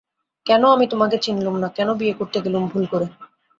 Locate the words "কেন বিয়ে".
1.77-2.17